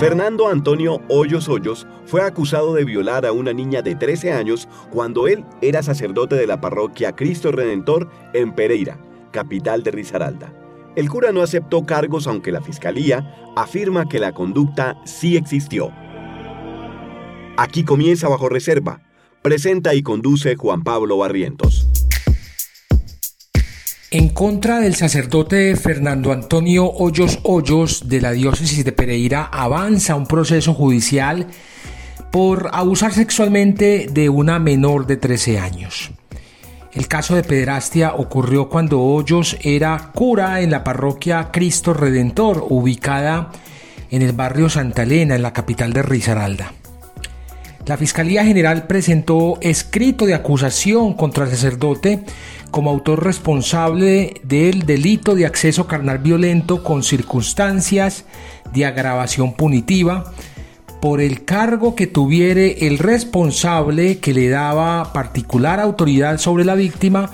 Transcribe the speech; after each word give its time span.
Fernando 0.00 0.48
Antonio 0.48 1.02
Hoyos 1.10 1.46
Hoyos 1.46 1.86
fue 2.06 2.22
acusado 2.22 2.72
de 2.72 2.86
violar 2.86 3.26
a 3.26 3.32
una 3.32 3.52
niña 3.52 3.82
de 3.82 3.94
13 3.94 4.32
años 4.32 4.66
cuando 4.90 5.28
él 5.28 5.44
era 5.60 5.82
sacerdote 5.82 6.36
de 6.36 6.46
la 6.46 6.58
parroquia 6.58 7.14
Cristo 7.14 7.52
Redentor 7.52 8.08
en 8.32 8.54
Pereira, 8.54 8.96
capital 9.30 9.82
de 9.82 9.90
Risaralda. 9.90 10.54
El 10.96 11.10
cura 11.10 11.32
no 11.32 11.42
aceptó 11.42 11.84
cargos 11.84 12.26
aunque 12.26 12.50
la 12.50 12.62
fiscalía 12.62 13.36
afirma 13.56 14.08
que 14.08 14.20
la 14.20 14.32
conducta 14.32 14.96
sí 15.04 15.36
existió. 15.36 15.92
Aquí 17.58 17.84
comienza 17.84 18.26
bajo 18.26 18.48
reserva. 18.48 19.02
Presenta 19.42 19.94
y 19.94 20.02
conduce 20.02 20.56
Juan 20.56 20.82
Pablo 20.82 21.18
Barrientos. 21.18 21.90
En 24.12 24.28
contra 24.30 24.80
del 24.80 24.96
sacerdote 24.96 25.76
Fernando 25.76 26.32
Antonio 26.32 26.84
Hoyos 26.84 27.38
Hoyos 27.44 28.08
de 28.08 28.20
la 28.20 28.32
diócesis 28.32 28.84
de 28.84 28.90
Pereira 28.90 29.44
avanza 29.44 30.16
un 30.16 30.26
proceso 30.26 30.74
judicial 30.74 31.46
por 32.32 32.70
abusar 32.72 33.12
sexualmente 33.12 34.08
de 34.10 34.28
una 34.28 34.58
menor 34.58 35.06
de 35.06 35.16
13 35.16 35.60
años. 35.60 36.10
El 36.92 37.06
caso 37.06 37.36
de 37.36 37.44
pederastia 37.44 38.14
ocurrió 38.14 38.68
cuando 38.68 39.00
Hoyos 39.00 39.56
era 39.62 40.10
cura 40.12 40.60
en 40.60 40.72
la 40.72 40.82
parroquia 40.82 41.50
Cristo 41.52 41.94
Redentor, 41.94 42.66
ubicada 42.68 43.52
en 44.10 44.22
el 44.22 44.32
barrio 44.32 44.68
Santa 44.68 45.04
Elena, 45.04 45.36
en 45.36 45.42
la 45.42 45.52
capital 45.52 45.92
de 45.92 46.02
Risaralda. 46.02 46.72
La 47.86 47.96
Fiscalía 47.96 48.44
General 48.44 48.86
presentó 48.86 49.58
escrito 49.62 50.26
de 50.26 50.34
acusación 50.34 51.14
contra 51.14 51.44
el 51.44 51.50
sacerdote 51.50 52.22
como 52.70 52.90
autor 52.90 53.24
responsable 53.24 54.34
del 54.44 54.84
delito 54.86 55.34
de 55.34 55.46
acceso 55.46 55.86
carnal 55.86 56.18
violento 56.18 56.84
con 56.84 57.02
circunstancias 57.02 58.24
de 58.72 58.84
agravación 58.84 59.54
punitiva 59.54 60.32
por 61.00 61.22
el 61.22 61.44
cargo 61.44 61.94
que 61.94 62.06
tuviere 62.06 62.86
el 62.86 62.98
responsable 62.98 64.18
que 64.18 64.34
le 64.34 64.50
daba 64.50 65.12
particular 65.14 65.80
autoridad 65.80 66.38
sobre 66.38 66.66
la 66.66 66.74
víctima 66.74 67.30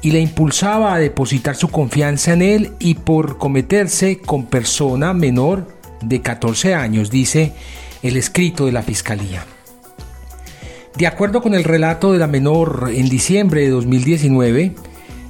y 0.00 0.12
le 0.12 0.20
impulsaba 0.20 0.94
a 0.94 0.98
depositar 0.98 1.56
su 1.56 1.68
confianza 1.68 2.32
en 2.32 2.42
él 2.42 2.72
y 2.78 2.94
por 2.94 3.36
cometerse 3.36 4.18
con 4.18 4.46
persona 4.46 5.12
menor 5.12 5.66
de 6.00 6.22
14 6.22 6.74
años, 6.74 7.10
dice 7.10 7.52
el 8.04 8.16
escrito 8.16 8.66
de 8.66 8.72
la 8.72 8.82
Fiscalía. 8.82 9.44
De 10.98 11.06
acuerdo 11.06 11.40
con 11.40 11.54
el 11.54 11.62
relato 11.62 12.12
de 12.12 12.18
la 12.18 12.26
menor 12.26 12.90
en 12.92 13.08
diciembre 13.08 13.60
de 13.60 13.70
2019, 13.70 14.74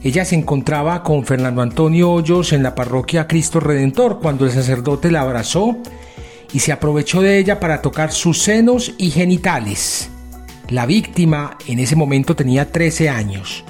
ella 0.03 0.25
se 0.25 0.35
encontraba 0.35 1.03
con 1.03 1.27
Fernando 1.27 1.61
Antonio 1.61 2.11
Hoyos 2.11 2.55
en 2.55 2.63
la 2.63 2.75
parroquia 2.75 3.27
Cristo 3.27 3.61
Redentor 3.61 4.19
cuando 4.19 4.47
el 4.47 4.51
sacerdote 4.51 5.11
la 5.11 5.21
abrazó 5.21 5.77
y 6.55 6.61
se 6.61 6.73
aprovechó 6.73 7.21
de 7.21 7.37
ella 7.37 7.61
para 7.61 7.83
tocar 7.83 8.13
sus 8.13 8.39
senos 8.39 8.95
y 8.97 9.11
genitales. 9.11 10.09
La 10.71 10.87
víctima 10.87 11.59
en 11.67 11.81
ese 11.81 11.97
momento 11.97 12.35
tenía 12.35 12.73
13 12.73 13.11
años. 13.11 13.63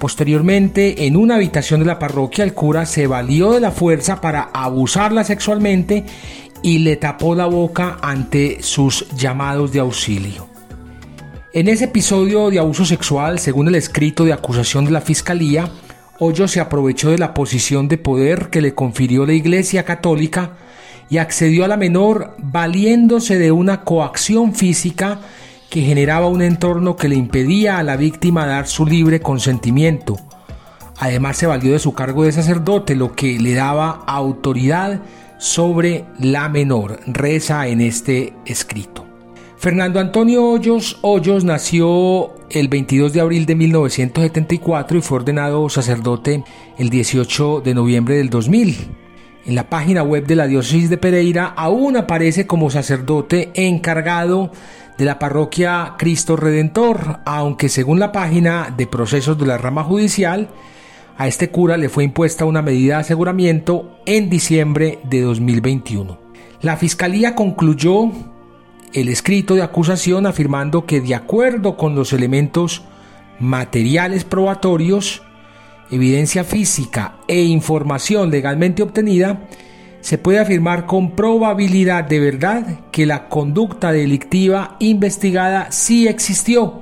Posteriormente, 0.00 1.06
en 1.06 1.16
una 1.16 1.36
habitación 1.36 1.78
de 1.78 1.86
la 1.86 2.00
parroquia, 2.00 2.42
el 2.42 2.52
cura 2.52 2.84
se 2.84 3.06
valió 3.06 3.52
de 3.52 3.60
la 3.60 3.70
fuerza 3.70 4.20
para 4.20 4.50
abusarla 4.52 5.22
sexualmente 5.22 6.04
y 6.62 6.80
le 6.80 6.96
tapó 6.96 7.36
la 7.36 7.46
boca 7.46 7.96
ante 8.02 8.60
sus 8.60 9.06
llamados 9.16 9.70
de 9.70 9.78
auxilio. 9.78 10.55
En 11.56 11.68
ese 11.68 11.86
episodio 11.86 12.50
de 12.50 12.58
abuso 12.58 12.84
sexual, 12.84 13.38
según 13.38 13.68
el 13.68 13.76
escrito 13.76 14.26
de 14.26 14.34
acusación 14.34 14.84
de 14.84 14.90
la 14.90 15.00
Fiscalía, 15.00 15.70
Hoyo 16.18 16.48
se 16.48 16.60
aprovechó 16.60 17.08
de 17.08 17.16
la 17.16 17.32
posición 17.32 17.88
de 17.88 17.96
poder 17.96 18.50
que 18.50 18.60
le 18.60 18.74
confirió 18.74 19.24
la 19.24 19.32
Iglesia 19.32 19.82
Católica 19.86 20.50
y 21.08 21.16
accedió 21.16 21.64
a 21.64 21.68
la 21.68 21.78
menor 21.78 22.34
valiéndose 22.36 23.38
de 23.38 23.52
una 23.52 23.84
coacción 23.84 24.54
física 24.54 25.20
que 25.70 25.80
generaba 25.80 26.26
un 26.26 26.42
entorno 26.42 26.94
que 26.94 27.08
le 27.08 27.16
impedía 27.16 27.78
a 27.78 27.82
la 27.82 27.96
víctima 27.96 28.44
dar 28.44 28.66
su 28.66 28.84
libre 28.84 29.20
consentimiento. 29.20 30.18
Además 30.98 31.38
se 31.38 31.46
valió 31.46 31.72
de 31.72 31.78
su 31.78 31.94
cargo 31.94 32.24
de 32.24 32.32
sacerdote, 32.32 32.94
lo 32.96 33.14
que 33.14 33.38
le 33.38 33.54
daba 33.54 34.04
autoridad 34.06 35.00
sobre 35.38 36.04
la 36.18 36.50
menor, 36.50 37.00
reza 37.06 37.66
en 37.66 37.80
este 37.80 38.34
escrito. 38.44 39.05
Fernando 39.58 40.00
Antonio 40.00 40.44
Hoyos 40.44 40.98
Hoyos 41.00 41.42
nació 41.42 42.34
el 42.50 42.68
22 42.68 43.14
de 43.14 43.20
abril 43.22 43.46
de 43.46 43.54
1974 43.54 44.98
y 44.98 45.00
fue 45.00 45.18
ordenado 45.18 45.68
sacerdote 45.70 46.44
el 46.78 46.90
18 46.90 47.62
de 47.62 47.74
noviembre 47.74 48.16
del 48.16 48.28
2000. 48.28 48.76
En 49.46 49.54
la 49.54 49.70
página 49.70 50.02
web 50.02 50.26
de 50.26 50.36
la 50.36 50.46
diócesis 50.46 50.90
de 50.90 50.98
Pereira 50.98 51.46
aún 51.46 51.96
aparece 51.96 52.46
como 52.46 52.70
sacerdote 52.70 53.50
encargado 53.54 54.52
de 54.98 55.06
la 55.06 55.18
parroquia 55.18 55.94
Cristo 55.96 56.36
Redentor, 56.36 57.20
aunque 57.24 57.70
según 57.70 57.98
la 57.98 58.12
página 58.12 58.74
de 58.76 58.86
procesos 58.86 59.38
de 59.38 59.46
la 59.46 59.56
rama 59.56 59.84
judicial, 59.84 60.50
a 61.16 61.28
este 61.28 61.50
cura 61.50 61.78
le 61.78 61.88
fue 61.88 62.04
impuesta 62.04 62.44
una 62.44 62.60
medida 62.60 62.96
de 62.96 63.00
aseguramiento 63.00 63.98
en 64.04 64.28
diciembre 64.28 64.98
de 65.04 65.22
2021. 65.22 66.18
La 66.60 66.76
fiscalía 66.76 67.34
concluyó 67.34 68.10
el 68.96 69.10
escrito 69.10 69.54
de 69.54 69.62
acusación 69.62 70.24
afirmando 70.24 70.86
que 70.86 71.02
de 71.02 71.14
acuerdo 71.14 71.76
con 71.76 71.94
los 71.94 72.14
elementos 72.14 72.82
materiales 73.38 74.24
probatorios, 74.24 75.22
evidencia 75.90 76.44
física 76.44 77.16
e 77.28 77.42
información 77.42 78.30
legalmente 78.30 78.82
obtenida, 78.82 79.48
se 80.00 80.16
puede 80.16 80.38
afirmar 80.38 80.86
con 80.86 81.10
probabilidad 81.10 82.04
de 82.04 82.20
verdad 82.20 82.80
que 82.90 83.04
la 83.04 83.28
conducta 83.28 83.92
delictiva 83.92 84.76
investigada 84.78 85.70
sí 85.72 86.08
existió 86.08 86.80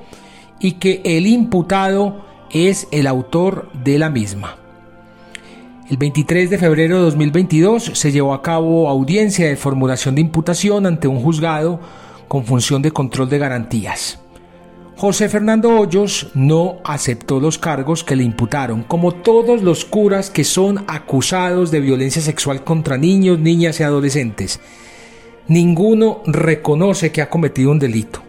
y 0.60 0.72
que 0.72 1.02
el 1.04 1.26
imputado 1.26 2.24
es 2.52 2.86
el 2.92 3.08
autor 3.08 3.72
de 3.72 3.98
la 3.98 4.08
misma. 4.08 4.56
El 5.90 5.96
23 5.96 6.48
de 6.48 6.58
febrero 6.58 6.98
de 6.98 7.02
2022 7.02 7.90
se 7.92 8.12
llevó 8.12 8.34
a 8.34 8.42
cabo 8.42 8.88
audiencia 8.88 9.48
de 9.48 9.56
formulación 9.56 10.14
de 10.14 10.20
imputación 10.20 10.86
ante 10.86 11.08
un 11.08 11.20
juzgado 11.20 11.80
con 12.34 12.44
función 12.44 12.82
de 12.82 12.90
control 12.90 13.28
de 13.28 13.38
garantías. 13.38 14.18
José 14.96 15.28
Fernando 15.28 15.78
Hoyos 15.78 16.32
no 16.34 16.78
aceptó 16.82 17.38
los 17.38 17.58
cargos 17.58 18.02
que 18.02 18.16
le 18.16 18.24
imputaron, 18.24 18.82
como 18.82 19.12
todos 19.12 19.62
los 19.62 19.84
curas 19.84 20.30
que 20.30 20.42
son 20.42 20.84
acusados 20.88 21.70
de 21.70 21.78
violencia 21.78 22.20
sexual 22.20 22.64
contra 22.64 22.98
niños, 22.98 23.38
niñas 23.38 23.78
y 23.78 23.84
adolescentes. 23.84 24.58
Ninguno 25.46 26.22
reconoce 26.26 27.12
que 27.12 27.22
ha 27.22 27.30
cometido 27.30 27.70
un 27.70 27.78
delito. 27.78 28.20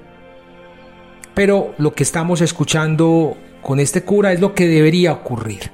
Pero 1.34 1.74
lo 1.80 1.96
que 1.96 2.04
estamos 2.04 2.42
escuchando 2.42 3.36
con 3.64 3.80
este 3.80 4.04
cura 4.04 4.34
es 4.34 4.40
lo 4.40 4.54
que 4.54 4.68
debería 4.68 5.14
ocurrir 5.14 5.72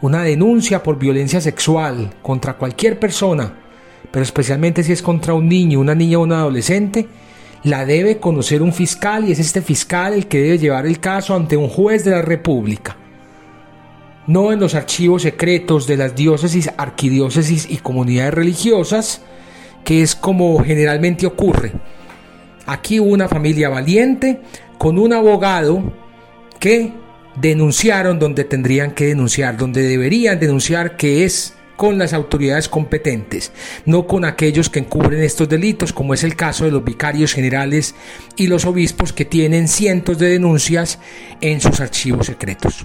una 0.00 0.22
denuncia 0.22 0.82
por 0.82 0.98
violencia 0.98 1.42
sexual 1.42 2.14
contra 2.22 2.56
cualquier 2.56 2.98
persona, 2.98 3.58
pero 4.10 4.22
especialmente 4.22 4.82
si 4.82 4.92
es 4.92 5.02
contra 5.02 5.34
un 5.34 5.50
niño, 5.50 5.80
una 5.80 5.94
niña 5.94 6.16
o 6.16 6.22
un 6.22 6.32
adolescente, 6.32 7.06
la 7.64 7.84
debe 7.84 8.18
conocer 8.18 8.62
un 8.62 8.72
fiscal 8.72 9.28
y 9.28 9.32
es 9.32 9.38
este 9.38 9.62
fiscal 9.62 10.14
el 10.14 10.26
que 10.26 10.40
debe 10.40 10.58
llevar 10.58 10.86
el 10.86 11.00
caso 11.00 11.34
ante 11.34 11.56
un 11.56 11.68
juez 11.68 12.04
de 12.04 12.12
la 12.12 12.22
República. 12.22 12.96
No 14.26 14.52
en 14.52 14.60
los 14.60 14.74
archivos 14.74 15.22
secretos 15.22 15.86
de 15.86 15.96
las 15.96 16.14
diócesis, 16.14 16.70
arquidiócesis 16.76 17.66
y 17.70 17.78
comunidades 17.78 18.34
religiosas, 18.34 19.22
que 19.84 20.02
es 20.02 20.14
como 20.14 20.62
generalmente 20.62 21.26
ocurre. 21.26 21.72
Aquí 22.66 23.00
hubo 23.00 23.10
una 23.10 23.28
familia 23.28 23.70
valiente 23.70 24.40
con 24.76 24.98
un 24.98 25.14
abogado 25.14 25.92
que 26.60 26.92
denunciaron 27.40 28.18
donde 28.18 28.44
tendrían 28.44 28.92
que 28.92 29.06
denunciar, 29.06 29.56
donde 29.56 29.82
deberían 29.82 30.38
denunciar, 30.38 30.96
que 30.96 31.24
es 31.24 31.54
con 31.78 31.96
las 31.96 32.12
autoridades 32.12 32.68
competentes, 32.68 33.52
no 33.86 34.08
con 34.08 34.24
aquellos 34.24 34.68
que 34.68 34.80
encubren 34.80 35.22
estos 35.22 35.48
delitos, 35.48 35.92
como 35.92 36.12
es 36.12 36.24
el 36.24 36.34
caso 36.34 36.64
de 36.64 36.72
los 36.72 36.84
vicarios 36.84 37.32
generales 37.32 37.94
y 38.34 38.48
los 38.48 38.64
obispos 38.64 39.12
que 39.12 39.24
tienen 39.24 39.68
cientos 39.68 40.18
de 40.18 40.28
denuncias 40.28 40.98
en 41.40 41.60
sus 41.60 41.78
archivos 41.78 42.26
secretos. 42.26 42.84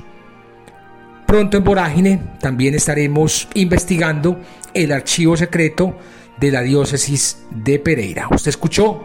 Pronto 1.26 1.58
en 1.58 1.64
Vorágine 1.64 2.22
también 2.40 2.76
estaremos 2.76 3.48
investigando 3.56 4.40
el 4.76 4.92
archivo 4.92 5.36
secreto 5.36 5.98
de 6.40 6.52
la 6.52 6.62
diócesis 6.62 7.40
de 7.50 7.80
Pereira. 7.80 8.28
Usted 8.30 8.50
escuchó 8.50 9.02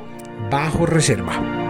Bajo 0.50 0.84
Reserva. 0.84 1.67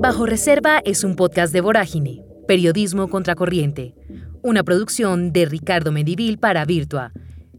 Bajo 0.00 0.26
Reserva 0.26 0.80
es 0.84 1.04
un 1.04 1.14
podcast 1.16 1.52
de 1.52 1.60
Vorágine, 1.60 2.24
Periodismo 2.46 3.08
Contracorriente, 3.08 3.94
una 4.42 4.62
producción 4.62 5.32
de 5.32 5.46
Ricardo 5.46 5.90
Medivil 5.92 6.38
para 6.38 6.64
Virtua. 6.64 7.12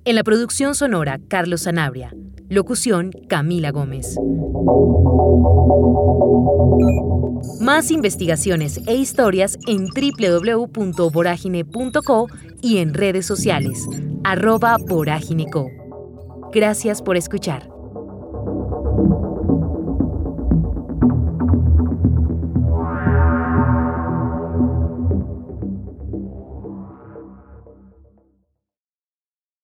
En 0.06 0.16
la 0.16 0.24
producción 0.24 0.74
sonora, 0.76 1.20
Carlos 1.28 1.62
Sanabria. 1.62 2.16
Locución, 2.50 3.12
Camila 3.28 3.72
Gómez. 3.72 4.18
Más 7.60 7.92
investigaciones 7.92 8.80
e 8.88 8.96
historias 8.96 9.60
en 9.68 9.88
www.voragine.co 9.88 12.28
y 12.62 12.78
en 12.80 12.94
redes 12.94 13.26
sociales, 13.26 13.86
arroba 14.24 14.78
voragineco. 14.78 15.70
Gracias 16.52 17.02
por 17.02 17.18
escuchar. 17.18 17.70